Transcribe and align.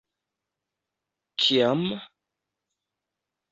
-Kiam? 1.45 1.83